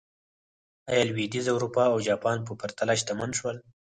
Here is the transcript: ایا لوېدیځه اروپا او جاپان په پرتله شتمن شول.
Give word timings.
ایا 0.89 1.03
لوېدیځه 1.09 1.51
اروپا 1.53 1.83
او 1.91 1.97
جاپان 2.07 2.37
په 2.47 2.53
پرتله 2.61 2.93
شتمن 2.99 3.29
شول. 3.39 3.57